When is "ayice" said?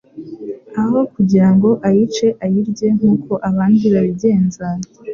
1.87-2.27